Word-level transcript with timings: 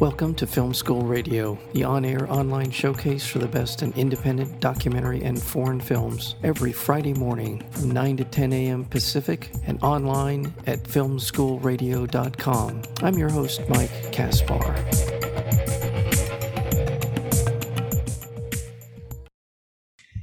Welcome 0.00 0.34
to 0.34 0.46
Film 0.46 0.74
School 0.74 1.00
Radio, 1.00 1.58
the 1.72 1.84
on 1.84 2.04
air 2.04 2.30
online 2.30 2.70
showcase 2.70 3.26
for 3.26 3.38
the 3.38 3.48
best 3.48 3.82
in 3.82 3.94
independent 3.94 4.60
documentary 4.60 5.22
and 5.22 5.42
foreign 5.42 5.80
films, 5.80 6.34
every 6.42 6.70
Friday 6.70 7.14
morning 7.14 7.64
from 7.70 7.92
9 7.92 8.18
to 8.18 8.24
10 8.24 8.52
a.m. 8.52 8.84
Pacific 8.84 9.50
and 9.64 9.82
online 9.82 10.52
at 10.66 10.82
filmschoolradio.com. 10.82 12.82
I'm 13.02 13.14
your 13.14 13.30
host, 13.30 13.62
Mike 13.70 14.12
Kaspar. 14.12 14.76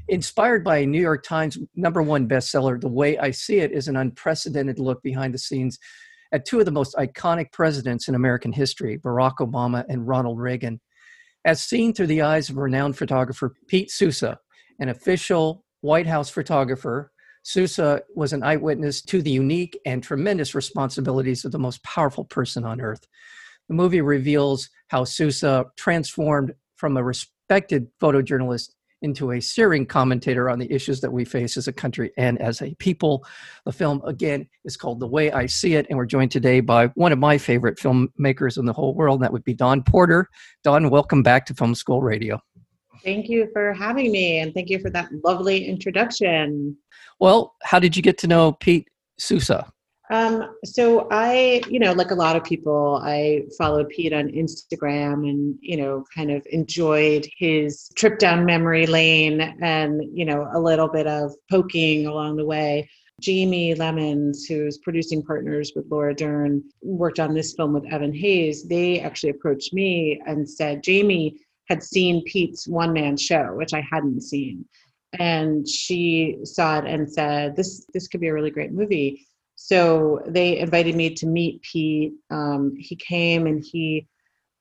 Inspired 0.07 0.63
by 0.63 0.77
a 0.77 0.85
New 0.85 1.01
York 1.01 1.23
Times 1.23 1.57
number 1.75 2.03
one 2.03 2.27
bestseller, 2.27 2.79
The 2.79 2.87
Way 2.87 3.17
I 3.17 3.31
See 3.31 3.57
It 3.57 3.71
is 3.71 3.87
an 3.87 3.95
unprecedented 3.95 4.77
look 4.77 5.01
behind 5.01 5.33
the 5.33 5.39
scenes 5.39 5.79
at 6.33 6.45
two 6.45 6.59
of 6.59 6.65
the 6.65 6.71
most 6.71 6.95
iconic 6.95 7.51
presidents 7.51 8.07
in 8.07 8.15
American 8.15 8.51
history, 8.51 8.97
Barack 8.97 9.35
Obama 9.37 9.85
and 9.87 10.07
Ronald 10.07 10.39
Reagan, 10.39 10.81
as 11.45 11.63
seen 11.63 11.93
through 11.93 12.07
the 12.07 12.23
eyes 12.23 12.49
of 12.49 12.57
renowned 12.57 12.97
photographer 12.97 13.53
Pete 13.67 13.91
Souza, 13.91 14.39
an 14.79 14.89
official 14.89 15.63
White 15.81 16.07
House 16.07 16.29
photographer. 16.29 17.11
Souza 17.43 18.01
was 18.15 18.33
an 18.33 18.41
eyewitness 18.41 19.01
to 19.03 19.21
the 19.21 19.29
unique 19.29 19.77
and 19.85 20.01
tremendous 20.01 20.55
responsibilities 20.55 21.45
of 21.45 21.51
the 21.51 21.59
most 21.59 21.83
powerful 21.83 22.25
person 22.25 22.65
on 22.65 22.81
earth. 22.81 23.05
The 23.67 23.75
movie 23.75 24.01
reveals 24.01 24.69
how 24.87 25.03
Souza 25.03 25.65
transformed 25.77 26.53
from 26.77 26.97
a 26.97 27.03
respected 27.03 27.87
photojournalist 28.01 28.71
into 29.03 29.31
a 29.31 29.39
searing 29.39 29.85
commentator 29.85 30.49
on 30.49 30.57
the 30.57 30.71
issues 30.71 31.01
that 31.01 31.11
we 31.11 31.23
face 31.25 31.57
as 31.57 31.67
a 31.67 31.73
country 31.73 32.11
and 32.17 32.41
as 32.41 32.61
a 32.61 32.73
people. 32.75 33.25
The 33.65 33.71
film, 33.71 34.01
again, 34.05 34.49
is 34.65 34.75
called 34.75 34.99
The 34.99 35.07
Way 35.07 35.31
I 35.31 35.45
See 35.45 35.75
It, 35.75 35.85
and 35.89 35.97
we're 35.97 36.05
joined 36.05 36.31
today 36.31 36.61
by 36.61 36.87
one 36.95 37.11
of 37.11 37.19
my 37.19 37.37
favorite 37.37 37.77
filmmakers 37.77 38.57
in 38.57 38.65
the 38.65 38.73
whole 38.73 38.95
world, 38.95 39.17
and 39.19 39.23
that 39.23 39.33
would 39.33 39.43
be 39.43 39.53
Dawn 39.53 39.83
Porter. 39.83 40.29
Dawn, 40.63 40.89
welcome 40.89 41.21
back 41.21 41.45
to 41.45 41.53
Film 41.53 41.75
School 41.75 42.01
Radio. 42.01 42.39
Thank 43.03 43.27
you 43.27 43.49
for 43.51 43.73
having 43.73 44.11
me, 44.11 44.39
and 44.39 44.53
thank 44.53 44.69
you 44.69 44.79
for 44.79 44.89
that 44.91 45.09
lovely 45.23 45.65
introduction. 45.65 46.77
Well, 47.19 47.53
how 47.61 47.79
did 47.79 47.95
you 47.95 48.01
get 48.01 48.17
to 48.19 48.27
know 48.27 48.53
Pete 48.53 48.87
Souza? 49.19 49.71
Um, 50.09 50.55
so 50.65 51.07
I, 51.11 51.61
you 51.69 51.79
know, 51.79 51.93
like 51.93 52.11
a 52.11 52.15
lot 52.15 52.35
of 52.35 52.43
people, 52.43 53.01
I 53.03 53.43
followed 53.57 53.89
Pete 53.89 54.13
on 54.13 54.27
Instagram 54.27 55.29
and, 55.29 55.57
you 55.61 55.77
know, 55.77 56.03
kind 56.13 56.29
of 56.29 56.45
enjoyed 56.51 57.27
his 57.37 57.89
trip 57.95 58.19
down 58.19 58.45
memory 58.45 58.85
lane 58.85 59.39
and, 59.61 60.01
you 60.13 60.25
know, 60.25 60.47
a 60.53 60.59
little 60.59 60.89
bit 60.89 61.07
of 61.07 61.33
poking 61.49 62.05
along 62.05 62.35
the 62.35 62.45
way. 62.45 62.89
Jayme 63.21 63.77
Lemons, 63.77 64.45
who's 64.45 64.79
producing 64.79 65.23
partners 65.23 65.71
with 65.75 65.85
Laura 65.89 66.13
Dern, 66.13 66.63
worked 66.81 67.19
on 67.19 67.33
this 67.33 67.53
film 67.53 67.73
with 67.73 67.85
Evan 67.85 68.13
Hayes. 68.13 68.67
They 68.67 68.99
actually 68.99 69.29
approached 69.29 69.73
me 69.73 70.21
and 70.25 70.49
said 70.49 70.83
Jayme 70.83 71.37
had 71.69 71.81
seen 71.81 72.23
Pete's 72.25 72.67
one 72.67 72.91
man 72.91 73.15
show, 73.15 73.53
which 73.53 73.73
I 73.73 73.81
hadn't 73.89 74.21
seen. 74.21 74.65
And 75.19 75.65
she 75.69 76.39
saw 76.43 76.79
it 76.79 76.85
and 76.85 77.09
said, 77.09 77.55
This 77.55 77.85
this 77.93 78.07
could 78.07 78.19
be 78.19 78.27
a 78.27 78.33
really 78.33 78.49
great 78.49 78.73
movie 78.73 79.25
so 79.65 80.21
they 80.27 80.59
invited 80.59 80.93
me 80.93 81.11
to 81.15 81.25
meet 81.25 81.61
Pete. 81.61 82.15
Um, 82.29 82.75
he 82.77 82.97
came 82.97 83.47
and 83.47 83.63
he 83.63 84.09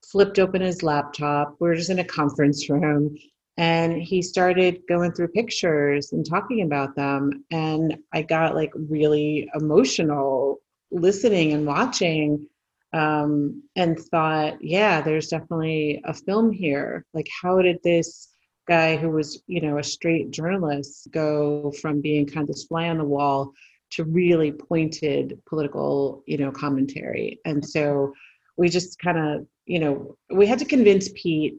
flipped 0.07 0.39
open 0.39 0.63
his 0.63 0.85
laptop. 0.85 1.57
We 1.59 1.71
are 1.71 1.75
just 1.75 1.91
in 1.91 1.99
a 1.99 2.05
conference 2.05 2.71
room 2.71 3.17
and 3.57 4.01
he 4.01 4.23
started 4.23 4.83
going 4.89 5.11
through 5.11 5.29
pictures 5.29 6.13
and 6.13 6.25
talking 6.25 6.63
about 6.63 6.95
them. 6.95 7.45
And 7.51 7.99
I 8.13 8.23
got 8.23 8.55
like 8.55 8.71
really 8.77 9.51
emotional 9.57 10.61
listening 10.93 11.53
and 11.53 11.67
watching 11.67 12.47
um, 12.93 13.65
and 13.75 13.99
thought, 13.99 14.63
yeah, 14.63 15.01
there's 15.01 15.27
definitely 15.27 16.01
a 16.05 16.15
film 16.15 16.53
here. 16.53 17.05
Like, 17.13 17.27
how 17.43 17.61
did 17.61 17.83
this 17.83 18.29
guy 18.69 18.95
who 18.97 19.11
was, 19.11 19.43
you 19.49 19.63
know, 19.63 19.79
a 19.79 19.83
straight 19.83 20.31
journalist 20.31 21.09
go 21.11 21.73
from 21.83 22.01
being 22.01 22.25
kind 22.25 22.49
of 22.49 22.55
this 22.55 22.67
fly 22.67 22.89
on 22.89 22.99
the 22.99 23.05
wall 23.05 23.53
to 23.93 24.05
really 24.05 24.53
pointed 24.53 25.41
political, 25.47 26.23
you 26.27 26.39
know, 26.39 26.51
commentary. 26.51 27.39
And 27.45 27.65
so 27.65 28.13
we 28.57 28.69
just 28.69 28.99
kind 28.99 29.19
of, 29.19 29.47
you 29.67 29.79
know, 29.79 30.17
we 30.35 30.47
had 30.47 30.59
to 30.59 30.65
convince 30.65 31.11
Pete 31.15 31.59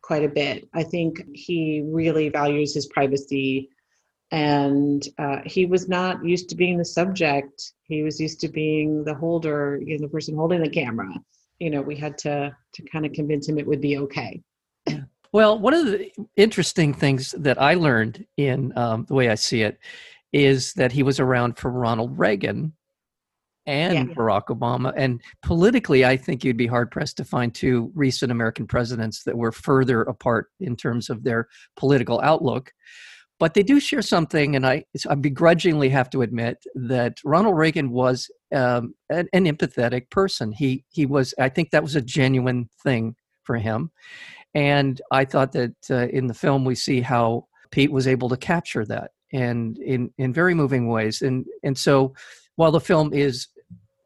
quite 0.00 0.24
a 0.24 0.28
bit. 0.28 0.68
I 0.74 0.82
think 0.82 1.22
he 1.32 1.82
really 1.84 2.28
values 2.28 2.74
his 2.74 2.86
privacy 2.86 3.68
and 4.30 5.06
uh, 5.18 5.38
he 5.44 5.66
was 5.66 5.88
not 5.88 6.24
used 6.24 6.48
to 6.48 6.56
being 6.56 6.78
the 6.78 6.84
subject. 6.84 7.72
He 7.82 8.02
was 8.02 8.18
used 8.18 8.40
to 8.40 8.48
being 8.48 9.04
the 9.04 9.14
holder, 9.14 9.78
you 9.84 9.98
know, 9.98 10.06
the 10.06 10.08
person 10.08 10.34
holding 10.34 10.62
the 10.62 10.70
camera. 10.70 11.12
You 11.58 11.70
know, 11.70 11.82
we 11.82 11.96
had 11.96 12.16
to 12.18 12.56
to 12.72 12.82
kind 12.82 13.04
of 13.04 13.12
convince 13.12 13.48
him 13.48 13.58
it 13.58 13.66
would 13.66 13.82
be 13.82 13.98
okay. 13.98 14.42
Well, 15.32 15.58
one 15.58 15.72
of 15.72 15.86
the 15.86 16.10
interesting 16.36 16.92
things 16.92 17.34
that 17.38 17.60
I 17.60 17.74
learned 17.74 18.26
in 18.36 18.76
um, 18.76 19.06
the 19.06 19.14
way 19.14 19.30
I 19.30 19.34
see 19.34 19.62
it 19.62 19.78
is 20.32 20.72
that 20.74 20.92
he 20.92 21.02
was 21.02 21.20
around 21.20 21.58
for 21.58 21.70
Ronald 21.70 22.18
Reagan 22.18 22.72
and 23.66 24.08
yeah. 24.08 24.14
Barack 24.14 24.46
Obama. 24.46 24.92
And 24.96 25.20
politically, 25.42 26.04
I 26.04 26.16
think 26.16 26.44
you'd 26.44 26.56
be 26.56 26.66
hard 26.66 26.90
pressed 26.90 27.16
to 27.18 27.24
find 27.24 27.54
two 27.54 27.92
recent 27.94 28.32
American 28.32 28.66
presidents 28.66 29.22
that 29.24 29.36
were 29.36 29.52
further 29.52 30.02
apart 30.02 30.48
in 30.60 30.76
terms 30.76 31.10
of 31.10 31.22
their 31.22 31.48
political 31.76 32.20
outlook. 32.22 32.72
But 33.38 33.54
they 33.54 33.62
do 33.64 33.80
share 33.80 34.02
something, 34.02 34.54
and 34.54 34.64
I, 34.64 34.84
I 35.08 35.16
begrudgingly 35.16 35.88
have 35.88 36.08
to 36.10 36.22
admit 36.22 36.58
that 36.76 37.18
Ronald 37.24 37.56
Reagan 37.56 37.90
was 37.90 38.30
um, 38.54 38.94
an, 39.10 39.26
an 39.32 39.46
empathetic 39.46 40.10
person. 40.10 40.52
He 40.52 40.84
he 40.90 41.06
was. 41.06 41.34
I 41.40 41.48
think 41.48 41.70
that 41.70 41.82
was 41.82 41.96
a 41.96 42.02
genuine 42.02 42.68
thing 42.84 43.16
for 43.42 43.56
him, 43.56 43.90
and 44.54 45.00
I 45.10 45.24
thought 45.24 45.50
that 45.52 45.74
uh, 45.90 46.06
in 46.08 46.28
the 46.28 46.34
film 46.34 46.64
we 46.64 46.76
see 46.76 47.00
how 47.00 47.46
Pete 47.72 47.90
was 47.90 48.06
able 48.06 48.28
to 48.28 48.36
capture 48.36 48.84
that 48.84 49.10
and 49.32 49.78
in 49.78 50.10
in 50.18 50.32
very 50.32 50.54
moving 50.54 50.88
ways. 50.88 51.22
And 51.22 51.46
and 51.62 51.76
so 51.76 52.14
while 52.56 52.72
the 52.72 52.80
film 52.80 53.12
is 53.12 53.48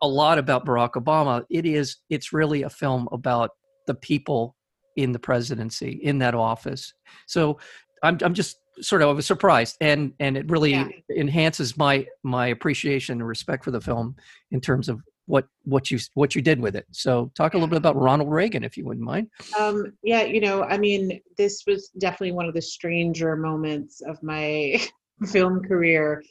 a 0.02 0.08
lot 0.08 0.38
about 0.38 0.66
Barack 0.66 0.92
Obama, 0.92 1.44
it 1.50 1.66
is 1.66 1.96
it's 2.10 2.32
really 2.32 2.62
a 2.62 2.70
film 2.70 3.08
about 3.12 3.50
the 3.86 3.94
people 3.94 4.56
in 4.96 5.12
the 5.12 5.18
presidency 5.18 6.00
in 6.02 6.18
that 6.18 6.34
office. 6.34 6.92
So 7.26 7.58
I'm 8.02 8.18
I'm 8.22 8.34
just 8.34 8.58
sort 8.80 9.02
of 9.02 9.08
I 9.08 9.12
was 9.12 9.26
surprised 9.26 9.76
and 9.80 10.12
and 10.20 10.36
it 10.36 10.50
really 10.50 10.72
yeah. 10.72 10.88
enhances 11.16 11.76
my 11.76 12.06
my 12.22 12.48
appreciation 12.48 13.20
and 13.20 13.26
respect 13.26 13.64
for 13.64 13.70
the 13.70 13.80
film 13.80 14.16
in 14.50 14.60
terms 14.60 14.88
of 14.88 15.00
what 15.26 15.46
what 15.64 15.90
you 15.90 15.98
what 16.14 16.34
you 16.34 16.42
did 16.42 16.60
with 16.60 16.76
it. 16.76 16.86
So 16.92 17.30
talk 17.34 17.54
a 17.54 17.56
little 17.56 17.68
bit 17.68 17.78
about 17.78 17.96
Ronald 17.96 18.30
Reagan, 18.30 18.64
if 18.64 18.76
you 18.76 18.84
wouldn't 18.84 19.04
mind. 19.04 19.28
Um, 19.58 19.92
yeah, 20.02 20.22
you 20.22 20.40
know, 20.40 20.62
I 20.62 20.78
mean, 20.78 21.20
this 21.36 21.64
was 21.66 21.90
definitely 21.98 22.32
one 22.32 22.46
of 22.46 22.54
the 22.54 22.62
stranger 22.62 23.36
moments 23.36 24.00
of 24.00 24.22
my 24.22 24.80
film 25.24 25.62
career 25.62 26.22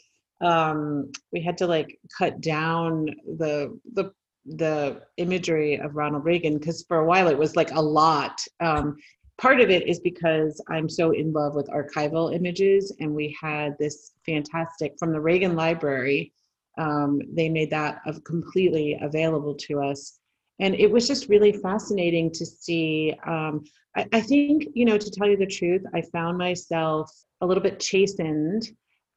um 0.41 1.11
we 1.31 1.41
had 1.41 1.57
to 1.57 1.65
like 1.65 1.97
cut 2.17 2.41
down 2.41 3.05
the 3.37 3.77
the 3.93 4.11
the 4.47 5.01
imagery 5.17 5.75
of 5.79 5.95
Ronald 5.95 6.23
Reagan 6.23 6.59
because 6.59 6.85
for 6.87 6.99
a 6.99 7.05
while 7.05 7.27
it 7.27 7.37
was 7.37 7.55
like 7.55 7.71
a 7.71 7.81
lot. 7.81 8.39
Um 8.59 8.97
part 9.37 9.59
of 9.59 9.69
it 9.69 9.87
is 9.87 9.99
because 9.99 10.61
I'm 10.69 10.87
so 10.87 11.11
in 11.11 11.33
love 11.33 11.55
with 11.55 11.67
archival 11.69 12.33
images 12.33 12.93
and 12.99 13.13
we 13.13 13.35
had 13.41 13.75
this 13.79 14.11
fantastic 14.25 14.93
from 14.99 15.11
the 15.11 15.19
Reagan 15.19 15.55
library 15.55 16.31
um, 16.77 17.21
they 17.33 17.49
made 17.49 17.69
that 17.71 18.01
of 18.05 18.23
completely 18.23 18.97
available 19.01 19.55
to 19.55 19.81
us. 19.81 20.19
And 20.59 20.75
it 20.75 20.89
was 20.89 21.07
just 21.07 21.29
really 21.29 21.51
fascinating 21.51 22.31
to 22.31 22.45
see 22.45 23.13
um, 23.25 23.63
I, 23.95 24.07
I 24.13 24.21
think 24.21 24.67
you 24.73 24.85
know 24.85 24.97
to 24.97 25.11
tell 25.11 25.27
you 25.27 25.37
the 25.37 25.45
truth 25.45 25.83
i 25.93 26.01
found 26.01 26.37
myself 26.37 27.11
a 27.41 27.45
little 27.45 27.63
bit 27.63 27.79
chastened 27.79 28.67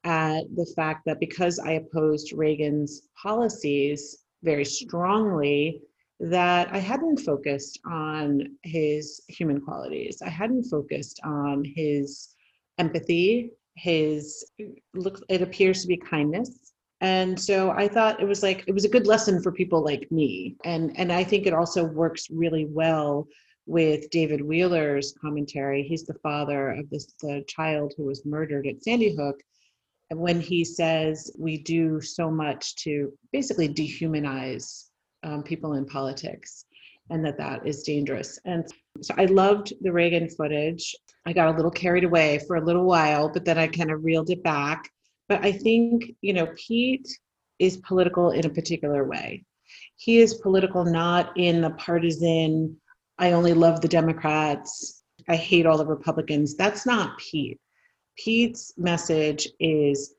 at 0.04 0.42
the 0.54 0.66
fact 0.76 1.02
that 1.06 1.20
because 1.20 1.58
I 1.58 1.72
opposed 1.72 2.32
Reagan's 2.32 3.02
policies 3.20 4.18
very 4.42 4.64
strongly, 4.64 5.82
that 6.20 6.68
I 6.72 6.78
hadn't 6.78 7.18
focused 7.18 7.78
on 7.86 8.56
his 8.62 9.20
human 9.28 9.60
qualities. 9.60 10.20
I 10.24 10.28
hadn't 10.28 10.64
focused 10.64 11.20
on 11.24 11.64
his 11.64 12.34
empathy, 12.78 13.50
his 13.76 14.50
look 14.94 15.22
it 15.28 15.42
appears 15.42 15.82
to 15.82 15.88
be 15.88 15.96
kindness. 15.96 16.72
And 17.00 17.38
so 17.38 17.70
I 17.70 17.86
thought 17.86 18.20
it 18.20 18.26
was 18.26 18.42
like 18.42 18.64
it 18.66 18.72
was 18.72 18.84
a 18.84 18.88
good 18.88 19.06
lesson 19.06 19.40
for 19.40 19.52
people 19.52 19.84
like 19.84 20.10
me. 20.10 20.56
And 20.64 20.98
and 20.98 21.12
I 21.12 21.22
think 21.22 21.46
it 21.46 21.54
also 21.54 21.84
works 21.84 22.28
really 22.30 22.66
well 22.66 23.28
with 23.68 24.08
David 24.08 24.40
Wheeler's 24.40 25.14
commentary. 25.20 25.82
He's 25.82 26.04
the 26.04 26.14
father 26.14 26.70
of 26.70 26.88
this 26.88 27.12
the 27.20 27.44
child 27.46 27.92
who 27.96 28.04
was 28.04 28.24
murdered 28.24 28.66
at 28.66 28.82
Sandy 28.82 29.14
Hook 29.14 29.40
And 30.10 30.18
when 30.18 30.40
he 30.40 30.64
says 30.64 31.30
we 31.38 31.58
do 31.58 32.00
so 32.00 32.30
much 32.30 32.76
to 32.76 33.12
basically 33.30 33.68
dehumanize 33.68 34.86
um, 35.22 35.42
people 35.42 35.74
in 35.74 35.84
politics 35.84 36.64
and 37.10 37.22
that 37.24 37.38
that 37.38 37.66
is 37.66 37.82
dangerous. 37.82 38.38
And 38.46 38.66
so 39.02 39.14
I 39.18 39.26
loved 39.26 39.74
the 39.82 39.92
Reagan 39.92 40.28
footage. 40.30 40.96
I 41.26 41.32
got 41.34 41.48
a 41.48 41.56
little 41.56 41.70
carried 41.70 42.04
away 42.04 42.40
for 42.46 42.56
a 42.56 42.64
little 42.64 42.84
while, 42.84 43.28
but 43.28 43.44
then 43.44 43.58
I 43.58 43.66
kind 43.66 43.90
of 43.90 44.04
reeled 44.04 44.30
it 44.30 44.42
back. 44.42 44.90
But 45.28 45.44
I 45.44 45.52
think, 45.52 46.14
you 46.22 46.32
know, 46.32 46.48
Pete 46.56 47.08
is 47.58 47.76
political 47.78 48.30
in 48.30 48.46
a 48.46 48.50
particular 48.50 49.04
way. 49.04 49.44
He 49.96 50.20
is 50.20 50.34
political 50.34 50.84
not 50.84 51.36
in 51.36 51.60
the 51.60 51.70
partisan 51.70 52.78
I 53.18 53.32
only 53.32 53.52
love 53.52 53.80
the 53.80 53.88
Democrats. 53.88 55.02
I 55.28 55.36
hate 55.36 55.66
all 55.66 55.78
the 55.78 55.86
Republicans. 55.86 56.56
That's 56.56 56.86
not 56.86 57.18
Pete. 57.18 57.58
Pete's 58.16 58.72
message 58.76 59.48
is 59.60 60.14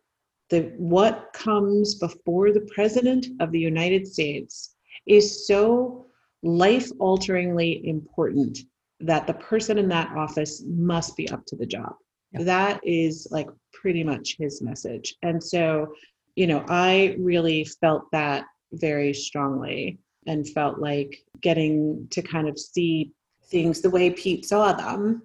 that 0.50 0.74
what 0.80 1.30
comes 1.34 1.96
before 1.96 2.52
the 2.52 2.68
president 2.74 3.28
of 3.40 3.52
the 3.52 3.60
United 3.60 4.08
States 4.08 4.76
is 5.06 5.48
so 5.48 6.08
life 6.44 6.90
alteringly 7.00 7.88
important 7.88 8.60
that 9.00 9.28
the 9.28 9.34
person 9.36 9.78
in 9.78 9.88
that 9.90 10.16
office 10.16 10.64
must 10.68 11.16
be 11.16 11.30
up 11.30 11.46
to 11.46 11.56
the 11.56 11.66
job. 11.66 11.94
Yeah. 12.32 12.44
That 12.44 12.82
is 12.84 13.28
like 13.32 13.48
pretty 13.74 14.04
much 14.04 14.36
his 14.38 14.62
message. 14.62 15.16
And 15.22 15.42
so, 15.42 15.94
you 16.36 16.48
know, 16.48 16.64
I 16.68 17.16
really 17.20 17.66
felt 17.82 18.04
that 18.12 18.46
very 18.74 19.14
strongly 19.14 20.00
and 20.28 20.48
felt 20.50 20.80
like 20.80 21.24
getting 21.42 22.08
to 22.12 22.22
kind 22.22 22.48
of 22.48 22.60
see 22.60 23.12
things 23.46 23.82
the 23.82 23.90
way 23.90 24.10
Pete 24.10 24.46
saw 24.46 24.74
them, 24.74 25.24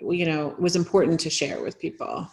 you 0.00 0.26
know, 0.26 0.54
was 0.58 0.76
important 0.76 1.20
to 1.20 1.30
share 1.30 1.62
with 1.62 1.78
people. 1.78 2.28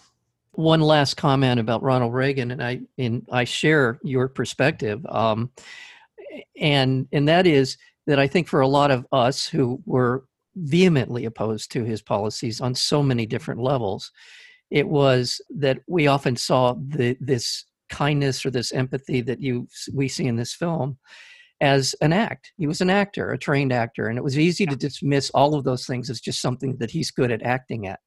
One 0.54 0.82
last 0.82 1.16
comment 1.16 1.60
about 1.60 1.82
Ronald 1.82 2.14
Reagan, 2.14 2.52
and 2.52 2.62
I 2.62 2.82
and 2.98 3.26
I 3.32 3.46
share 3.46 4.00
your 4.04 4.28
perspective, 4.28 5.06
um, 5.08 5.50
and 6.60 7.08
and 7.14 7.28
that 7.30 7.48
is 7.48 7.78
that 8.06 8.20
I 8.20 8.28
think 8.28 8.48
for 8.48 8.60
a 8.60 8.68
lot 8.68 8.92
of 8.92 9.08
us 9.14 9.48
who 9.48 9.82
were 9.86 10.26
vehemently 10.56 11.26
opposed 11.26 11.72
to 11.72 11.84
his 11.84 12.02
policies 12.02 12.60
on 12.60 12.76
so 12.76 13.02
many 13.02 13.26
different 13.26 13.62
levels, 13.62 14.12
it 14.70 14.88
was 14.88 15.42
that 15.50 15.80
we 15.88 16.08
often 16.08 16.36
saw 16.36 16.74
the, 16.74 17.16
this 17.22 17.66
kindness 17.90 18.46
or 18.46 18.52
this 18.52 18.72
empathy 18.74 19.22
that 19.22 19.42
you 19.42 19.68
we 19.94 20.08
see 20.08 20.26
in 20.26 20.36
this 20.36 20.54
film 20.54 20.98
as 21.62 21.96
an 22.02 22.12
act. 22.12 22.52
He 22.58 22.68
was 22.68 22.82
an 22.82 22.90
actor, 22.90 23.32
a 23.32 23.38
trained 23.38 23.72
actor, 23.72 24.08
and 24.08 24.18
it 24.18 24.24
was 24.24 24.38
easy 24.38 24.64
yeah. 24.64 24.72
to 24.72 24.76
dismiss 24.76 25.30
all 25.30 25.56
of 25.56 25.64
those 25.64 25.86
things 25.86 26.10
as 26.10 26.20
just 26.20 26.42
something 26.42 26.76
that 26.78 26.92
he's 26.92 27.12
good 27.12 27.32
at 27.32 27.44
acting 27.44 27.88
at. 27.88 28.00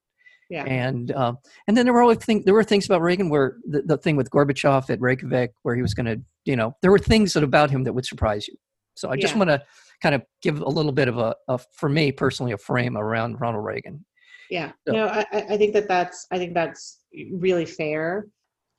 Yeah. 0.51 0.65
And 0.65 1.11
uh, 1.13 1.35
and 1.67 1.77
then 1.77 1.87
there 1.87 1.95
were 1.95 2.03
always 2.03 2.19
things. 2.19 2.45
There 2.45 2.53
were 2.53 2.65
things 2.65 2.85
about 2.85 3.01
Reagan 3.01 3.31
where 3.31 3.57
the, 3.67 3.83
the 3.83 3.97
thing 3.97 4.17
with 4.17 4.29
Gorbachev 4.31 4.91
at 4.91 5.01
Reykjavik, 5.01 5.53
where 5.63 5.75
he 5.75 5.83
was 5.83 5.95
going 5.95 6.07
to, 6.07 6.21
you 6.45 6.57
know, 6.57 6.77
there 6.83 6.91
were 6.91 6.99
things 6.99 7.33
that 7.33 7.43
about 7.43 7.71
him 7.71 7.85
that 7.85 7.95
would 7.95 8.05
surprise 8.05 8.47
you. 8.47 8.55
So 8.97 9.11
I 9.11 9.17
just 9.17 9.35
want 9.35 9.51
to 9.51 9.63
kind 10.03 10.15
of 10.15 10.23
give 10.43 10.61
a 10.61 10.69
little 10.69 10.93
bit 10.93 11.09
of 11.09 11.19
a, 11.19 11.35
a, 11.49 11.59
for 11.73 11.89
me 11.89 12.13
personally, 12.13 12.53
a 12.53 12.59
frame 12.59 12.97
around 12.97 13.41
Ronald 13.41 13.65
Reagan. 13.65 14.05
Yeah. 14.51 14.73
So. 14.87 14.95
No, 14.95 15.07
I, 15.07 15.25
I 15.33 15.57
think 15.57 15.73
that 15.73 15.89
that's 15.89 16.27
I 16.31 16.39
think 16.39 16.55
that's 16.55 17.01
really 17.33 17.67
fair. 17.67 18.27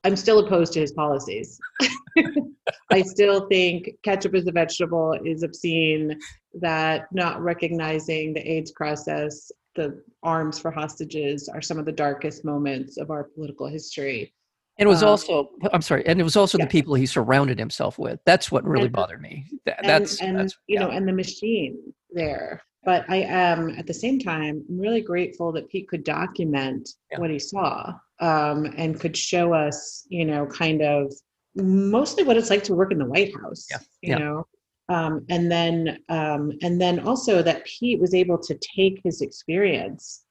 I'm 0.03 0.15
still 0.15 0.39
opposed 0.39 0.73
to 0.73 0.79
his 0.79 0.93
policies. 0.93 1.59
I 2.91 3.01
still 3.01 3.47
think 3.47 3.89
ketchup 4.03 4.35
is 4.35 4.47
a 4.47 4.51
vegetable 4.51 5.17
is 5.25 5.43
obscene, 5.43 6.19
that 6.59 7.07
not 7.11 7.41
recognizing 7.41 8.33
the 8.33 8.47
AIDS 8.49 8.71
process, 8.71 9.51
the 9.75 10.01
arms 10.23 10.59
for 10.59 10.71
hostages 10.71 11.49
are 11.49 11.61
some 11.61 11.79
of 11.79 11.85
the 11.85 11.91
darkest 11.91 12.45
moments 12.45 12.97
of 12.97 13.11
our 13.11 13.23
political 13.23 13.67
history. 13.67 14.33
And 14.77 14.87
it 14.87 14.89
was 14.89 15.03
um, 15.03 15.09
also, 15.09 15.49
I'm 15.71 15.81
sorry, 15.81 16.05
and 16.05 16.19
it 16.19 16.23
was 16.23 16.35
also 16.35 16.57
yeah. 16.57 16.65
the 16.65 16.69
people 16.69 16.95
he 16.95 17.05
surrounded 17.05 17.57
himself 17.57 17.97
with. 17.97 18.19
That's 18.25 18.51
what 18.51 18.65
really 18.65 18.85
and, 18.85 18.93
bothered 18.93 19.21
me. 19.21 19.45
That, 19.65 19.79
and, 19.79 19.89
that's, 19.89 20.21
and, 20.21 20.37
that's, 20.37 20.53
you 20.67 20.75
yeah. 20.75 20.81
know, 20.81 20.91
and 20.91 21.07
the 21.07 21.13
machine 21.13 21.77
there. 22.11 22.61
But 22.83 23.05
I 23.09 23.17
am 23.17 23.69
at 23.79 23.87
the 23.87 23.93
same 23.93 24.19
time 24.19 24.63
I'm 24.69 24.79
really 24.79 25.01
grateful 25.01 25.51
that 25.53 25.69
Pete 25.69 25.87
could 25.87 26.03
document 26.03 26.89
yeah. 27.11 27.19
what 27.19 27.31
he 27.31 27.39
saw 27.39 27.93
um, 28.19 28.65
and 28.77 28.99
could 28.99 29.17
show 29.17 29.53
us, 29.53 30.05
you 30.09 30.25
know, 30.25 30.45
kind 30.45 30.81
of 30.81 31.11
mostly 31.55 32.23
what 32.23 32.37
it's 32.37 32.49
like 32.49 32.63
to 32.65 32.73
work 32.73 32.91
in 32.91 32.97
the 32.97 33.05
White 33.05 33.33
House. 33.41 33.67
Yeah. 33.69 33.77
You 34.01 34.09
yeah. 34.09 34.17
know, 34.17 34.47
um, 34.89 35.25
and 35.29 35.51
then 35.51 35.99
um, 36.09 36.51
and 36.61 36.79
then 36.79 36.99
also 36.99 37.41
that 37.41 37.65
Pete 37.65 37.99
was 37.99 38.13
able 38.13 38.37
to 38.39 38.57
take 38.75 39.01
his 39.03 39.21
experience 39.21 40.23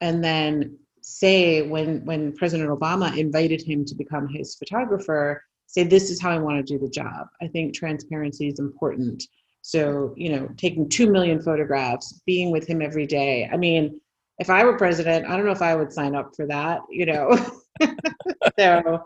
and 0.00 0.22
then 0.22 0.78
say 1.00 1.62
when 1.62 2.04
when 2.04 2.32
President 2.36 2.70
Obama 2.70 3.16
invited 3.16 3.62
him 3.62 3.84
to 3.84 3.94
become 3.94 4.28
his 4.28 4.54
photographer, 4.54 5.42
say 5.66 5.82
this 5.82 6.10
is 6.10 6.20
how 6.20 6.30
I 6.30 6.38
want 6.38 6.64
to 6.64 6.72
do 6.72 6.78
the 6.78 6.90
job. 6.90 7.26
I 7.40 7.48
think 7.48 7.74
transparency 7.74 8.48
is 8.48 8.58
important. 8.58 9.24
So 9.62 10.14
you 10.16 10.30
know, 10.30 10.48
taking 10.56 10.88
two 10.88 11.10
million 11.10 11.42
photographs, 11.42 12.20
being 12.26 12.52
with 12.52 12.66
him 12.68 12.80
every 12.80 13.06
day. 13.06 13.48
I 13.52 13.56
mean, 13.56 14.00
if 14.38 14.50
I 14.50 14.64
were 14.64 14.76
president, 14.76 15.26
I 15.26 15.36
don't 15.36 15.46
know 15.46 15.52
if 15.52 15.62
I 15.62 15.74
would 15.74 15.92
sign 15.92 16.14
up 16.14 16.36
for 16.36 16.46
that, 16.46 16.80
you 16.90 17.06
know. 17.06 17.36
so, 18.58 19.02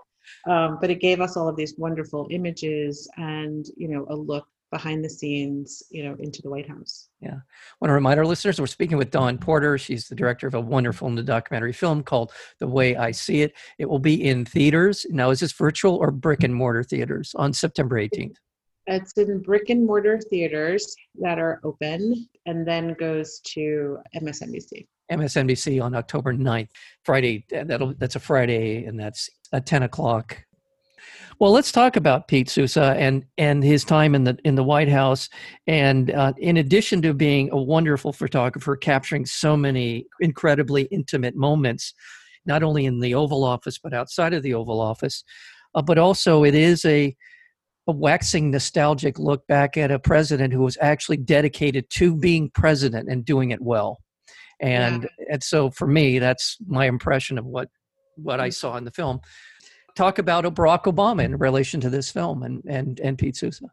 um, 0.46 0.78
but 0.80 0.90
it 0.90 1.00
gave 1.00 1.20
us 1.20 1.36
all 1.36 1.48
of 1.48 1.56
these 1.56 1.74
wonderful 1.78 2.26
images 2.30 3.08
and, 3.16 3.66
you 3.76 3.88
know, 3.88 4.06
a 4.10 4.16
look 4.16 4.46
behind 4.70 5.04
the 5.04 5.10
scenes, 5.10 5.82
you 5.90 6.04
know, 6.04 6.16
into 6.20 6.40
the 6.42 6.50
White 6.50 6.68
House. 6.68 7.08
Yeah. 7.20 7.34
I 7.34 7.76
want 7.80 7.90
to 7.90 7.94
remind 7.94 8.18
our 8.18 8.26
listeners 8.26 8.60
we're 8.60 8.66
speaking 8.68 8.98
with 8.98 9.10
Dawn 9.10 9.36
Porter. 9.36 9.76
She's 9.76 10.08
the 10.08 10.14
director 10.14 10.46
of 10.46 10.54
a 10.54 10.60
wonderful 10.60 11.10
documentary 11.16 11.72
film 11.72 12.02
called 12.02 12.32
The 12.60 12.68
Way 12.68 12.96
I 12.96 13.10
See 13.10 13.42
It. 13.42 13.54
It 13.78 13.86
will 13.86 13.98
be 13.98 14.28
in 14.28 14.44
theaters. 14.44 15.06
Now, 15.10 15.30
is 15.30 15.40
this 15.40 15.52
virtual 15.52 15.96
or 15.96 16.10
brick 16.10 16.44
and 16.44 16.54
mortar 16.54 16.84
theaters 16.84 17.34
on 17.36 17.52
September 17.52 17.96
18th? 17.96 18.36
It's 18.86 19.12
in 19.12 19.40
brick 19.40 19.70
and 19.70 19.86
mortar 19.86 20.20
theaters 20.30 20.96
that 21.20 21.38
are 21.38 21.60
open 21.64 22.28
and 22.46 22.66
then 22.66 22.94
goes 22.94 23.40
to 23.54 23.98
MSNBC. 24.16 24.86
MSNBC 25.10 25.82
on 25.82 25.94
October 25.94 26.32
9th, 26.32 26.68
Friday. 27.04 27.44
That'll 27.50 27.94
that's 27.94 28.16
a 28.16 28.20
Friday, 28.20 28.84
and 28.84 28.98
that's 28.98 29.28
at 29.52 29.66
10 29.66 29.82
o'clock. 29.82 30.44
Well, 31.38 31.52
let's 31.52 31.72
talk 31.72 31.96
about 31.96 32.28
Pete 32.28 32.50
Souza 32.50 32.94
and 32.98 33.24
and 33.38 33.64
his 33.64 33.82
time 33.82 34.14
in 34.14 34.24
the 34.24 34.38
in 34.44 34.56
the 34.56 34.64
White 34.64 34.90
House. 34.90 35.28
And 35.66 36.10
uh, 36.10 36.34
in 36.36 36.58
addition 36.58 37.00
to 37.02 37.14
being 37.14 37.50
a 37.50 37.56
wonderful 37.56 38.12
photographer, 38.12 38.76
capturing 38.76 39.24
so 39.24 39.56
many 39.56 40.06
incredibly 40.20 40.82
intimate 40.84 41.34
moments, 41.34 41.94
not 42.44 42.62
only 42.62 42.84
in 42.84 43.00
the 43.00 43.14
Oval 43.14 43.42
Office 43.42 43.78
but 43.78 43.94
outside 43.94 44.34
of 44.34 44.42
the 44.42 44.52
Oval 44.52 44.80
Office, 44.80 45.24
uh, 45.74 45.82
but 45.82 45.98
also 45.98 46.44
it 46.44 46.54
is 46.54 46.84
a 46.84 47.16
a 47.86 47.92
waxing 47.92 48.50
nostalgic 48.50 49.18
look 49.18 49.46
back 49.46 49.78
at 49.78 49.90
a 49.90 49.98
president 49.98 50.52
who 50.52 50.60
was 50.60 50.76
actually 50.82 51.16
dedicated 51.16 51.88
to 51.88 52.14
being 52.14 52.50
president 52.50 53.08
and 53.08 53.24
doing 53.24 53.50
it 53.50 53.62
well 53.62 53.98
and 54.60 55.02
yeah. 55.18 55.26
and 55.32 55.42
so 55.42 55.70
for 55.70 55.86
me 55.86 56.18
that's 56.18 56.58
my 56.66 56.86
impression 56.86 57.38
of 57.38 57.46
what 57.46 57.68
what 58.16 58.40
i 58.40 58.48
mm. 58.48 58.54
saw 58.54 58.76
in 58.76 58.84
the 58.84 58.90
film 58.90 59.20
talk 59.94 60.18
about 60.18 60.44
barack 60.54 60.84
obama 60.84 61.24
in 61.24 61.36
relation 61.36 61.80
to 61.80 61.90
this 61.90 62.10
film 62.10 62.42
and 62.42 62.62
and 62.66 63.00
and 63.00 63.18
pete 63.18 63.36
souza 63.36 63.66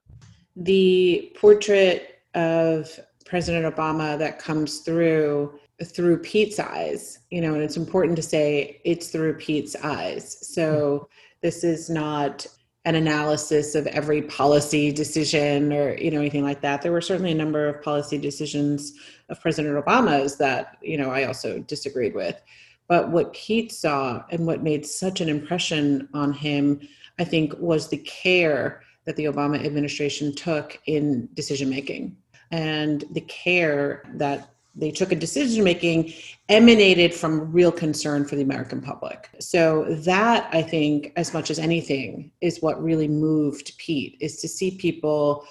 the 0.55 1.31
portrait 1.39 2.21
of 2.33 2.99
president 3.25 3.73
obama 3.75 4.17
that 4.17 4.39
comes 4.39 4.79
through 4.79 5.53
through 5.83 6.17
pete's 6.17 6.59
eyes 6.59 7.19
you 7.29 7.41
know 7.41 7.53
and 7.53 7.61
it's 7.61 7.77
important 7.77 8.15
to 8.15 8.21
say 8.21 8.81
it's 8.83 9.09
through 9.09 9.33
pete's 9.35 9.75
eyes 9.83 10.37
so 10.41 11.01
mm. 11.01 11.07
this 11.41 11.63
is 11.63 11.89
not 11.89 12.47
an 12.85 12.95
analysis 12.95 13.75
of 13.75 13.85
every 13.87 14.21
policy 14.21 14.93
decision 14.93 15.73
or 15.73 15.97
you 15.97 16.09
know 16.09 16.19
anything 16.19 16.43
like 16.43 16.61
that 16.61 16.81
there 16.81 16.91
were 16.93 17.01
certainly 17.01 17.33
a 17.33 17.35
number 17.35 17.67
of 17.67 17.81
policy 17.83 18.17
decisions 18.17 18.93
of 19.29 19.39
president 19.39 19.83
obama's 19.83 20.37
that 20.37 20.77
you 20.81 20.97
know 20.97 21.09
i 21.09 21.23
also 21.23 21.59
disagreed 21.59 22.13
with 22.13 22.41
but 22.87 23.09
what 23.09 23.33
pete 23.33 23.71
saw 23.71 24.23
and 24.31 24.45
what 24.45 24.63
made 24.63 24.85
such 24.85 25.21
an 25.21 25.29
impression 25.29 26.07
on 26.13 26.31
him 26.33 26.79
i 27.19 27.23
think 27.23 27.53
was 27.59 27.89
the 27.89 27.97
care 27.97 28.81
that 29.05 29.15
the 29.15 29.25
obama 29.25 29.63
administration 29.63 30.33
took 30.33 30.79
in 30.85 31.27
decision 31.33 31.69
making 31.69 32.15
and 32.51 33.03
the 33.11 33.21
care 33.21 34.03
that 34.13 34.49
they 34.77 34.91
took 34.91 35.11
in 35.11 35.19
decision 35.19 35.63
making 35.63 36.13
emanated 36.49 37.13
from 37.13 37.51
real 37.51 37.71
concern 37.71 38.23
for 38.23 38.35
the 38.35 38.43
American 38.43 38.79
public. 38.79 39.29
So 39.39 39.85
that 40.05 40.47
I 40.53 40.61
think, 40.61 41.13
as 41.15 41.33
much 41.33 41.49
as 41.49 41.57
anything, 41.57 42.31
is 42.41 42.61
what 42.61 42.81
really 42.81 43.07
moved 43.07 43.73
Pete 43.77 44.17
is 44.21 44.37
to 44.37 44.47
see 44.47 44.77
people, 44.77 45.45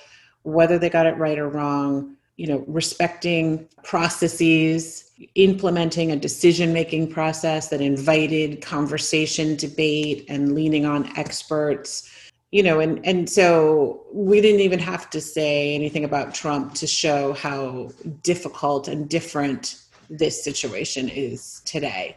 whether 0.44 0.78
they 0.78 0.88
got 0.88 1.06
it 1.06 1.18
right 1.18 1.38
or 1.38 1.48
wrong, 1.48 2.16
you 2.36 2.46
know, 2.46 2.64
respecting 2.66 3.66
processes, 3.82 5.10
implementing 5.34 6.12
a 6.12 6.16
decision 6.16 6.72
making 6.72 7.10
process 7.10 7.68
that 7.68 7.80
invited 7.80 8.60
conversation, 8.60 9.56
debate, 9.56 10.24
and 10.28 10.54
leaning 10.54 10.84
on 10.84 11.10
experts. 11.16 12.10
You 12.52 12.62
know 12.62 12.78
and 12.78 13.04
and 13.04 13.28
so 13.28 14.04
we 14.12 14.40
didn't 14.40 14.60
even 14.60 14.78
have 14.78 15.10
to 15.10 15.20
say 15.20 15.74
anything 15.74 16.04
about 16.04 16.32
trump 16.32 16.74
to 16.74 16.86
show 16.86 17.32
how 17.32 17.90
difficult 18.22 18.86
and 18.86 19.08
different 19.08 19.82
this 20.08 20.42
situation 20.42 21.08
is 21.08 21.60
today. 21.64 22.16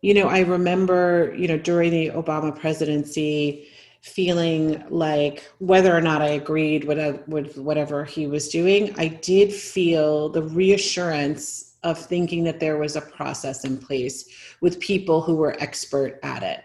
You 0.00 0.14
know 0.14 0.28
i 0.28 0.40
remember 0.40 1.34
you 1.36 1.48
know 1.48 1.58
during 1.58 1.90
the 1.90 2.10
obama 2.10 2.56
presidency 2.56 3.66
feeling 4.04 4.84
like 4.90 5.50
whether 5.58 5.96
or 5.96 6.00
not 6.00 6.22
i 6.22 6.28
agreed 6.28 6.84
with, 6.84 6.98
uh, 6.98 7.18
with 7.26 7.56
whatever 7.58 8.04
he 8.04 8.26
was 8.26 8.48
doing 8.48 8.94
i 8.98 9.08
did 9.08 9.52
feel 9.52 10.28
the 10.28 10.42
reassurance 10.42 11.76
of 11.82 11.98
thinking 11.98 12.44
that 12.44 12.60
there 12.60 12.78
was 12.78 12.96
a 12.96 13.00
process 13.00 13.64
in 13.64 13.76
place 13.78 14.28
with 14.60 14.80
people 14.80 15.20
who 15.20 15.34
were 15.34 15.56
expert 15.60 16.18
at 16.22 16.42
it 16.42 16.64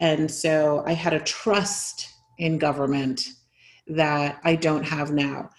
and 0.00 0.30
so 0.30 0.82
i 0.86 0.92
had 0.92 1.12
a 1.12 1.20
trust 1.20 2.08
in 2.38 2.58
government 2.58 3.28
that 3.88 4.40
I 4.44 4.54
don't 4.54 4.84
have 4.84 5.12
now. 5.12 5.50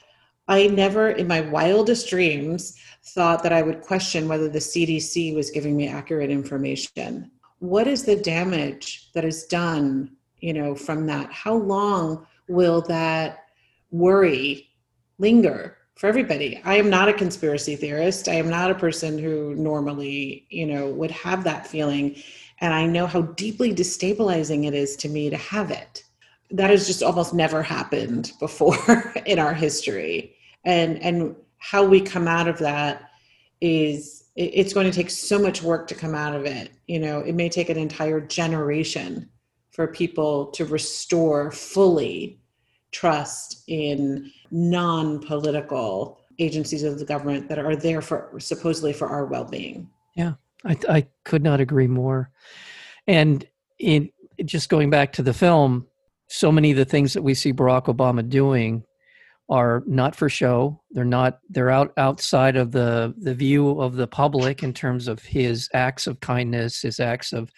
I 0.48 0.68
never, 0.68 1.12
in 1.12 1.28
my 1.28 1.42
wildest 1.42 2.10
dreams, 2.10 2.76
thought 3.04 3.44
that 3.44 3.54
I 3.54 3.62
would 3.62 3.82
question 3.82 4.28
whether 4.28 4.50
the 4.50 4.60
CDC 4.60 5.36
was 5.36 5.52
giving 5.52 5.78
me 5.78 5.88
accurate 5.88 6.32
information. 6.32 7.32
What 7.60 7.88
is 7.88 8.04
the 8.04 8.16
damage 8.16 9.12
that 9.14 9.26
is 9.26 9.46
done, 9.46 10.16
you 10.42 10.54
know, 10.54 10.76
from 10.76 11.06
that? 11.08 11.32
How 11.32 11.56
long 11.56 12.26
will 12.48 12.82
that 12.84 13.46
worry 13.92 14.70
linger 15.18 15.78
for 15.96 16.08
everybody? 16.08 16.62
I 16.64 16.76
am 16.76 16.90
not 16.90 17.10
a 17.10 17.14
conspiracy 17.14 17.76
theorist. 17.76 18.28
I 18.28 18.36
am 18.36 18.50
not 18.50 18.72
a 18.72 18.76
person 18.76 19.18
who 19.18 19.56
normally, 19.56 20.46
you 20.50 20.66
know, 20.66 20.90
would 20.90 21.12
have 21.12 21.44
that 21.44 21.68
feeling. 21.68 22.22
And 22.60 22.74
I 22.74 22.86
know 22.86 23.08
how 23.08 23.22
deeply 23.22 23.74
destabilizing 23.74 24.68
it 24.68 24.74
is 24.74 24.96
to 24.98 25.10
me 25.10 25.30
to 25.30 25.38
have 25.38 25.72
it. 25.72 26.04
That 26.52 26.70
has 26.70 26.88
just 26.88 27.04
almost 27.04 27.34
never 27.34 27.62
happened 27.62 28.32
before 28.40 29.14
in 29.26 29.40
our 29.40 29.54
history 29.54 30.36
and 30.66 31.02
and 31.02 31.36
how 31.58 31.84
we 31.84 32.02
come 32.02 32.28
out 32.28 32.48
of 32.48 32.58
that 32.60 33.12
is 33.62 34.26
it's 34.36 34.74
going 34.74 34.90
to 34.90 34.96
take 34.96 35.10
so 35.10 35.38
much 35.38 35.62
work 35.62 35.88
to 35.88 35.96
come 35.96 36.16
out 36.16 36.36
of 36.36 36.46
it 36.46 36.72
you 36.88 37.00
know 37.00 37.20
it 37.20 37.34
may 37.34 37.50
take 37.50 37.70
an 37.70 37.78
entire 37.78 38.22
generation 38.22 39.30
for 39.80 39.88
people 39.88 40.48
to 40.48 40.66
restore 40.66 41.52
fully 41.52 42.38
trust 42.92 43.64
in 43.70 44.30
non-political 44.52 46.20
agencies 46.38 46.84
of 46.84 47.00
the 47.00 47.06
government 47.06 47.48
that 47.48 47.58
are 47.58 47.78
there 47.78 48.02
for 48.02 48.30
supposedly 48.40 48.92
for 48.92 49.08
our 49.08 49.26
well-being 49.26 49.90
yeah 50.18 50.34
i, 50.66 50.76
I 50.90 51.08
could 51.24 51.44
not 51.44 51.62
agree 51.62 51.88
more 51.88 52.30
and 53.08 53.48
in 53.80 54.10
just 54.44 54.68
going 54.68 54.90
back 54.90 55.14
to 55.14 55.24
the 55.24 55.34
film 55.34 55.88
so 56.28 56.52
many 56.52 56.72
of 56.72 56.78
the 56.78 56.84
things 56.84 57.14
that 57.14 57.22
we 57.22 57.34
see 57.34 57.54
barack 57.54 57.86
obama 57.86 58.28
doing 58.28 58.84
are 59.50 59.82
not 59.88 60.16
for 60.16 60.30
show. 60.30 60.80
They're 60.92 61.04
not. 61.04 61.40
They're 61.50 61.72
out 61.72 61.92
outside 61.98 62.56
of 62.56 62.72
the 62.72 63.16
the 63.18 63.34
view 63.34 63.82
of 63.82 63.96
the 63.96 64.06
public 64.06 64.62
in 64.62 64.74
terms 64.74 65.08
of 65.08 65.24
his 65.24 65.68
acts 65.74 66.06
of 66.06 66.20
kindness, 66.20 66.84
his 66.84 67.00
acts 67.00 67.34
of, 67.34 67.52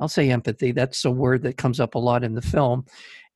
I'll 0.00 0.08
say 0.08 0.30
empathy. 0.30 0.72
That's 0.72 1.04
a 1.04 1.10
word 1.10 1.42
that 1.42 1.56
comes 1.56 1.78
up 1.78 1.94
a 1.94 1.98
lot 1.98 2.24
in 2.24 2.34
the 2.34 2.42
film, 2.42 2.86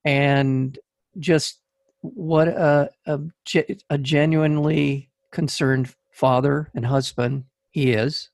and 0.04 0.78
just 1.18 1.60
what 2.00 2.48
a 2.48 2.90
a, 3.06 3.20
a 3.90 3.98
genuinely 3.98 5.10
concerned 5.30 5.94
father 6.12 6.70
and 6.74 6.86
husband 6.86 7.44
he 7.70 7.92
is. 7.92 8.30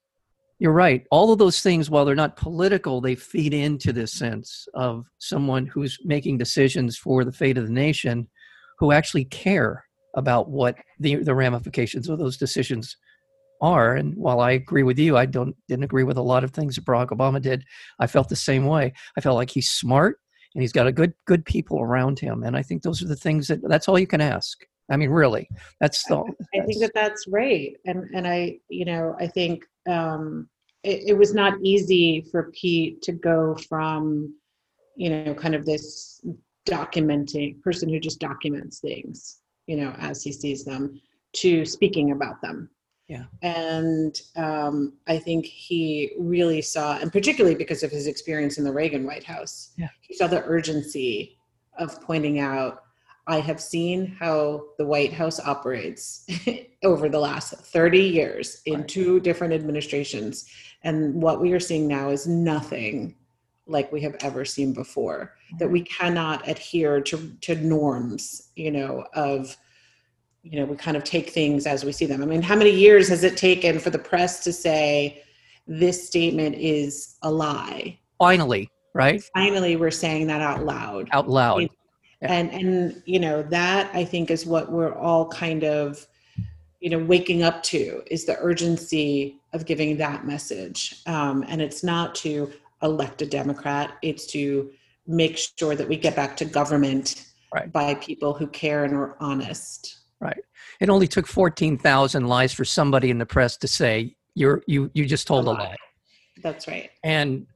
You're 0.59 0.73
right. 0.73 1.07
All 1.11 1.33
of 1.33 1.39
those 1.39 1.63
things, 1.63 1.89
while 1.89 2.05
they're 2.05 2.15
not 2.15 2.37
political, 2.37 3.01
they 3.01 3.15
feed 3.15 3.55
into 3.55 3.95
this 3.95 4.13
sense 4.13 4.69
of 4.75 5.07
someone 5.17 5.67
who's 5.67 5.99
making 6.05 6.37
decisions 6.37 6.99
for 6.99 7.25
the 7.25 7.33
fate 7.33 7.57
of 7.57 7.67
the 7.67 7.73
nation 7.73 8.29
who 8.79 8.93
actually 8.93 9.25
care 9.25 9.85
about 10.15 10.51
what 10.51 10.77
the, 10.99 11.17
the 11.17 11.35
ramifications 11.35 12.11
of 12.11 12.19
those 12.19 12.37
decisions 12.37 12.97
are. 13.61 13.95
And 13.95 14.15
while 14.17 14.41
I 14.41 14.53
agree 14.53 14.83
with 14.83 14.99
you, 14.99 15.17
I 15.17 15.27
don't 15.27 15.57
didn't 15.69 15.85
agree 15.85 16.05
with 16.05 16.17
a 16.17 16.23
lot 16.23 16.45
of 16.45 16.51
things 16.51 16.77
that 16.77 16.85
Barack 16.85 17.09
Obama 17.09 17.41
did. 17.41 17.65
I 17.99 18.07
felt 18.07 18.29
the 18.29 18.37
same 18.37 18.67
way. 18.67 18.93
I 19.17 19.21
felt 19.21 19.37
like 19.37 19.51
he's 19.51 19.71
smart 19.71 20.19
and 20.55 20.63
he's 20.63 20.73
got 20.73 20.87
a 20.87 20.93
good 20.93 21.13
good 21.27 21.45
people 21.45 21.81
around 21.81 22.19
him. 22.19 22.43
And 22.43 22.57
I 22.57 22.63
think 22.63 22.83
those 22.83 23.03
are 23.03 23.09
the 23.09 23.17
things 23.17 23.49
that 23.49 23.61
that's 23.69 23.89
all 23.89 23.99
you 23.99 24.07
can 24.07 24.21
ask. 24.21 24.59
I 24.91 24.97
mean, 24.97 25.11
really, 25.11 25.49
that's 25.81 26.05
the. 26.05 26.17
I, 26.17 26.61
I 26.61 26.67
think 26.67 26.81
that 26.81 26.93
that's 26.95 27.27
right, 27.29 27.77
and 27.87 28.11
and 28.13 28.27
I, 28.27 28.59
you 28.69 28.85
know, 28.85 29.15
I 29.21 29.29
think 29.29 29.65
um, 29.89 30.49
it, 30.83 31.11
it 31.11 31.15
was 31.17 31.33
not 31.33 31.55
easy 31.63 32.27
for 32.33 32.51
Pete 32.53 33.01
to 33.03 33.13
go 33.13 33.55
from, 33.69 34.35
you 34.97 35.11
know, 35.11 35.33
kind 35.33 35.55
of 35.55 35.65
this 35.65 36.21
documenting 36.69 37.63
person 37.63 37.89
who 37.89 38.01
just 38.01 38.19
documents 38.19 38.81
things 38.81 39.41
you 39.67 39.77
know 39.77 39.95
as 39.99 40.23
he 40.23 40.33
sees 40.33 40.65
them 40.65 41.01
to 41.33 41.65
speaking 41.65 42.11
about 42.11 42.41
them 42.43 42.69
yeah 43.11 43.25
and 43.43 44.23
um, 44.37 44.93
i 45.09 45.19
think 45.19 45.45
he 45.45 46.13
really 46.19 46.63
saw 46.63 46.97
and 46.99 47.13
particularly 47.13 47.57
because 47.57 47.83
of 47.83 47.91
his 47.91 48.07
experience 48.07 48.57
in 48.57 48.65
the 48.65 48.73
reagan 48.73 49.05
white 49.05 49.25
house 49.25 49.73
yeah. 49.77 49.89
he 50.01 50.15
saw 50.15 50.27
the 50.29 50.45
urgency 50.45 51.37
of 51.79 52.01
pointing 52.01 52.39
out 52.39 52.85
i 53.27 53.41
have 53.41 53.61
seen 53.61 54.07
how 54.07 54.65
the 54.79 54.87
white 54.87 55.13
house 55.13 55.41
operates 55.41 56.25
over 56.85 57.09
the 57.09 57.19
last 57.19 57.53
30 57.53 58.01
years 58.01 58.63
in 58.65 58.77
right. 58.81 58.89
two 58.89 59.19
different 59.21 59.53
administrations 59.53 60.49
and 60.85 61.13
what 61.21 61.41
we 61.41 61.53
are 61.53 61.61
seeing 61.61 61.89
now 61.89 62.11
is 62.11 62.29
nothing 62.29 63.17
like 63.67 63.91
we 63.93 64.01
have 64.01 64.17
ever 64.21 64.45
seen 64.45 64.73
before 64.73 65.35
that 65.59 65.71
we 65.71 65.83
cannot 65.83 66.49
adhere 66.49 67.01
to 67.01 67.33
to 67.41 67.57
norms 67.57 68.51
you 68.55 68.71
know 68.71 69.05
of 69.15 69.57
you 70.43 70.59
know 70.59 70.65
we 70.65 70.77
kind 70.77 70.97
of 70.97 71.05
take 71.05 71.31
things 71.31 71.67
as 71.67 71.85
we 71.85 71.93
see 71.93 72.07
them 72.07 72.23
i 72.23 72.27
mean 72.27 72.43
how 72.43 72.57
many 72.57 72.71
years 72.71 73.09
has 73.09 73.25
it 73.25 73.37
taken 73.37 73.79
for 73.79 73.91
the 73.91 73.99
press 73.99 74.43
to 74.43 74.53
say 74.53 75.23
this 75.67 76.07
statement 76.07 76.55
is 76.57 77.17
a 77.23 77.31
lie 77.31 77.99
finally 78.19 78.69
right 78.95 79.23
finally 79.35 79.77
we're 79.77 79.91
saying 79.91 80.27
that 80.27 80.41
out 80.41 80.65
loud 80.65 81.09
out 81.13 81.29
loud 81.29 81.61
yeah. 81.61 81.69
and 82.23 82.51
and 82.53 83.03
you 83.07 83.19
know 83.19 83.43
that 83.43 83.91
i 83.95 84.05
think 84.05 84.31
is 84.31 84.47
what 84.47 84.73
we're 84.73 84.95
all 84.95 85.29
kind 85.29 85.65
of 85.65 86.07
you 86.81 86.89
know 86.89 86.99
waking 86.99 87.43
up 87.43 87.63
to 87.63 88.03
is 88.11 88.25
the 88.25 88.37
urgency 88.41 89.41
of 89.53 89.67
giving 89.67 89.97
that 89.97 90.27
message 90.27 91.03
um, 91.07 91.45
and 91.49 91.61
it's 91.61 91.85
not 91.85 92.15
to 92.15 92.51
elect 92.83 93.23
a 93.23 93.27
Democrat. 93.27 93.93
It's 94.03 94.27
to 94.29 94.71
make 95.07 95.39
sure 95.59 95.75
that 95.75 95.89
we 95.89 95.97
get 95.97 96.17
back 96.17 96.37
to 96.39 96.45
government 96.45 97.27
right. 97.53 97.71
by 97.73 97.95
people 97.95 98.35
who 98.35 98.47
care 98.49 98.85
and 98.85 98.95
are 98.95 99.17
honest. 99.21 100.00
Right. 100.21 100.43
It 100.81 100.91
only 100.91 101.09
took 101.09 101.27
14,000 101.27 102.27
lies 102.27 102.53
for 102.53 102.65
somebody 102.65 103.11
in 103.11 103.19
the 103.19 103.27
press 103.27 103.57
to 103.59 103.69
say 103.69 104.17
you're 104.35 104.63
you 104.67 104.91
you 104.95 105.07
just 105.07 105.27
told 105.27 105.47
a, 105.47 105.51
a 105.51 105.53
lie. 105.53 105.77
That's 106.43 106.69
right. 106.69 106.91
And 107.03 107.47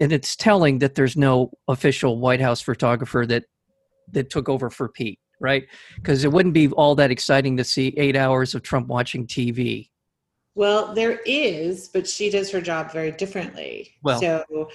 and 0.00 0.12
it's 0.12 0.34
telling 0.36 0.80
that 0.80 0.96
there's 0.96 1.16
no 1.16 1.52
official 1.68 2.18
White 2.18 2.40
House 2.40 2.60
photographer 2.60 3.26
that 3.26 3.44
that 4.12 4.28
took 4.30 4.48
over 4.48 4.70
for 4.70 4.88
Pete, 4.88 5.20
right? 5.40 5.64
Because 5.96 6.24
it 6.24 6.32
wouldn't 6.32 6.54
be 6.54 6.68
all 6.68 6.94
that 6.96 7.10
exciting 7.10 7.56
to 7.56 7.64
see 7.64 7.94
8 7.96 8.16
hours 8.16 8.54
of 8.54 8.62
Trump 8.62 8.88
watching 8.88 9.26
TV 9.26 9.88
well, 10.54 10.94
there 10.94 11.20
is, 11.26 11.88
but 11.88 12.06
she 12.06 12.30
does 12.30 12.50
her 12.50 12.60
job 12.60 12.92
very 12.92 13.10
differently. 13.10 13.94
Well, 14.02 14.20
so 14.20 14.68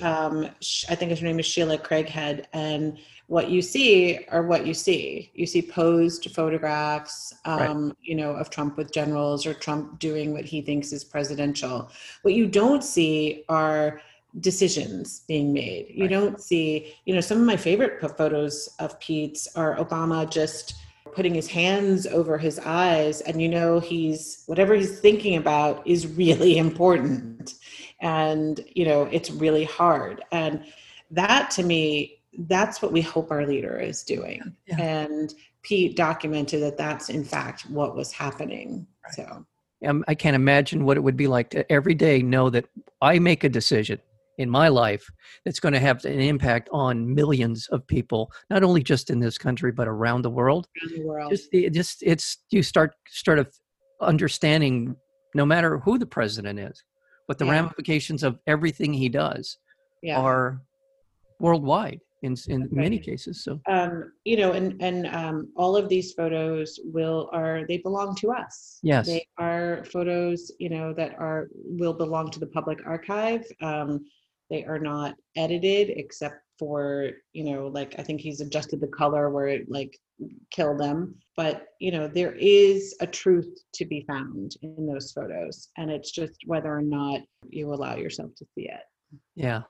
um, 0.00 0.48
I 0.88 0.94
think 0.94 1.16
her 1.18 1.24
name 1.24 1.40
is 1.40 1.46
Shealah 1.46 1.82
Craighead, 1.82 2.44
and 2.52 2.98
what 3.26 3.50
you 3.50 3.60
see 3.60 4.24
are 4.30 4.44
what 4.44 4.66
you 4.66 4.74
see. 4.74 5.32
You 5.34 5.46
see 5.46 5.62
posed 5.62 6.30
photographs, 6.34 7.34
um, 7.44 7.86
right. 7.88 7.96
you 8.02 8.14
know, 8.14 8.32
of 8.32 8.50
Trump 8.50 8.76
with 8.76 8.92
generals 8.92 9.44
or 9.44 9.54
Trump 9.54 9.98
doing 9.98 10.32
what 10.32 10.44
he 10.44 10.60
thinks 10.62 10.92
is 10.92 11.02
presidential. 11.02 11.90
What 12.22 12.34
you 12.34 12.46
don't 12.46 12.84
see 12.84 13.44
are 13.48 14.00
decisions 14.40 15.22
being 15.26 15.52
made. 15.52 15.86
You 15.90 16.02
right. 16.02 16.10
don't 16.10 16.40
see, 16.40 16.94
you 17.06 17.14
know, 17.14 17.20
some 17.20 17.38
of 17.38 17.44
my 17.44 17.56
favorite 17.56 18.00
photos 18.16 18.68
of 18.78 18.98
Pete's 19.00 19.48
are 19.56 19.76
Obama 19.76 20.28
just 20.28 20.74
putting 21.14 21.34
his 21.34 21.48
hands 21.48 22.06
over 22.06 22.38
his 22.38 22.58
eyes 22.60 23.20
and 23.22 23.40
you 23.40 23.48
know 23.48 23.80
he's 23.80 24.42
whatever 24.46 24.74
he's 24.74 25.00
thinking 25.00 25.36
about 25.36 25.86
is 25.86 26.06
really 26.06 26.58
important. 26.66 27.54
And 28.00 28.60
you 28.74 28.84
know 28.84 29.04
it's 29.04 29.30
really 29.30 29.64
hard. 29.64 30.22
And 30.32 30.64
that 31.10 31.50
to 31.52 31.62
me 31.62 32.20
that's 32.46 32.82
what 32.82 32.92
we 32.92 33.00
hope 33.00 33.30
our 33.30 33.46
leader 33.46 33.78
is 33.78 34.02
doing. 34.02 34.54
Yeah. 34.66 34.80
and 34.80 35.34
pete 35.62 35.96
documented 35.96 36.62
that 36.62 36.76
that's 36.76 37.08
in 37.08 37.24
fact 37.24 37.70
what 37.70 37.96
was 37.96 38.12
happening. 38.12 38.86
Right. 39.04 39.14
so. 39.14 39.46
Um, 39.84 40.02
i 40.08 40.14
can't 40.14 40.34
imagine 40.34 40.86
what 40.86 40.96
it 40.96 41.00
would 41.00 41.16
be 41.16 41.26
like 41.26 41.50
to 41.50 41.70
every 41.70 41.94
day 41.94 42.22
know 42.22 42.48
that 42.48 42.64
i 43.02 43.18
make 43.18 43.44
a 43.44 43.50
decision 43.50 44.00
in 44.38 44.50
my 44.50 44.68
life 44.68 45.08
that's 45.44 45.60
going 45.60 45.72
to 45.74 45.80
have 45.80 46.04
an 46.04 46.20
impact 46.20 46.68
on 46.72 47.12
millions 47.14 47.68
of 47.68 47.86
people 47.86 48.32
not 48.50 48.62
only 48.62 48.82
just 48.82 49.10
in 49.10 49.20
this 49.20 49.38
country 49.38 49.72
but 49.72 49.88
around 49.88 50.22
the 50.22 50.30
world, 50.30 50.66
around 50.82 50.98
the 50.98 51.06
world. 51.06 51.30
just 51.30 51.48
it 51.52 51.72
just 51.72 52.02
it's 52.02 52.38
you 52.50 52.62
start 52.62 52.94
start 53.08 53.38
of 53.38 53.52
understanding 54.00 54.96
no 55.34 55.46
matter 55.46 55.78
who 55.78 55.98
the 55.98 56.06
president 56.06 56.58
is 56.58 56.82
but 57.28 57.38
the 57.38 57.44
yeah. 57.44 57.52
ramifications 57.52 58.22
of 58.22 58.38
everything 58.46 58.92
he 58.92 59.08
does 59.08 59.58
yeah. 60.02 60.18
are 60.18 60.60
worldwide 61.40 62.00
in 62.22 62.34
in 62.48 62.62
right. 62.62 62.72
many 62.72 62.98
cases 62.98 63.44
so 63.44 63.60
um 63.68 64.12
you 64.24 64.36
know 64.36 64.52
and 64.52 64.80
and 64.80 65.06
um 65.08 65.48
all 65.56 65.76
of 65.76 65.88
these 65.88 66.12
photos 66.14 66.80
will 66.84 67.28
are 67.32 67.64
they 67.68 67.78
belong 67.78 68.14
to 68.14 68.32
us 68.32 68.78
yes 68.82 69.06
they 69.06 69.24
are 69.38 69.84
photos 69.92 70.50
you 70.58 70.70
know 70.70 70.92
that 70.92 71.14
are 71.18 71.48
will 71.52 71.92
belong 71.92 72.30
to 72.30 72.40
the 72.40 72.46
public 72.46 72.78
archive 72.86 73.44
um 73.60 74.04
they 74.50 74.64
are 74.64 74.78
not 74.78 75.14
edited 75.36 75.90
except 75.90 76.36
for 76.58 77.10
you 77.32 77.44
know 77.44 77.66
like 77.66 77.96
i 77.98 78.02
think 78.02 78.20
he's 78.20 78.40
adjusted 78.40 78.80
the 78.80 78.86
color 78.86 79.28
where 79.30 79.48
it 79.48 79.68
like 79.68 79.98
kill 80.50 80.76
them. 80.76 81.14
But 81.36 81.66
you 81.80 81.90
know 81.90 82.08
there 82.08 82.34
is 82.38 82.94
a 83.00 83.06
truth 83.06 83.52
to 83.74 83.84
be 83.84 84.04
found 84.06 84.54
in 84.62 84.86
those 84.86 85.12
photos 85.12 85.68
and 85.76 85.90
it's 85.90 86.10
just 86.10 86.38
whether 86.46 86.72
or 86.72 86.82
not 86.82 87.20
you 87.48 87.72
allow 87.72 87.96
yourself 87.96 88.30
to 88.36 88.46
see 88.54 88.68
it. 88.68 88.80
Yeah. 89.34 89.62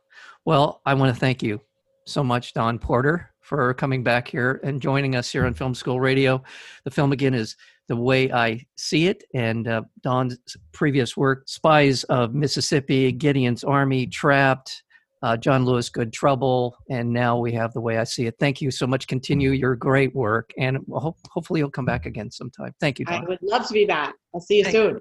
Well 0.45 0.83
i 0.87 0.95
want 0.95 1.15
to 1.15 1.21
thank 1.21 1.43
you 1.43 1.61
so 2.07 2.23
much 2.23 2.53
Dawn 2.53 2.79
porter 2.79 3.31
for 3.41 3.73
coming 3.75 4.03
back 4.03 4.29
here 4.29 4.61
and 4.63 4.81
joining 4.81 5.17
us 5.17 5.31
here 5.31 5.47
on 5.47 5.55
Film 5.55 5.75
School 5.75 6.01
Radio. 6.01 6.43
The 6.85 6.91
film 6.91 7.13
again 7.13 7.33
is 7.33 7.57
The 7.89 7.97
Way 7.97 8.33
I 8.33 8.65
See 8.77 9.07
It, 9.07 9.25
and 9.35 9.69
uh, 9.69 9.83
Dawn's 10.03 10.39
previous 10.73 11.17
work, 11.17 11.49
Spies 11.49 12.05
of 12.05 12.35
Mississippi, 12.35 13.13
Gideon's 13.13 13.65
Army, 13.65 14.07
Trapped, 14.07 14.83
uh, 15.23 15.37
John 15.37 15.65
Lewis, 15.65 15.89
Good 15.89 16.13
Trouble, 16.13 16.77
and 16.91 17.13
now 17.13 17.39
we 17.39 17.53
have 17.53 17.73
The 17.73 17.81
Way 17.81 17.99
I 17.99 18.05
See 18.05 18.27
It. 18.27 18.37
Thank 18.39 18.61
you 18.61 18.71
so 18.71 18.87
much. 18.87 19.07
Continue 19.07 19.51
your 19.51 19.75
great 19.75 20.15
work, 20.15 20.51
and 20.59 20.79
ho- 20.91 21.17
hopefully 21.31 21.61
you'll 21.61 21.71
come 21.71 21.85
back 21.87 22.07
again 22.07 22.31
sometime. 22.31 22.75
Thank 22.81 22.99
you, 22.99 23.05
Dawn. 23.05 23.25
I 23.25 23.29
would 23.29 23.39
love 23.43 23.67
to 23.67 23.73
be 23.73 23.87
back. 23.87 24.15
I'll 24.35 24.41
see 24.41 24.59
you 24.59 24.65
Thank 24.65 24.75
soon. 24.75 24.95
You. 24.97 25.01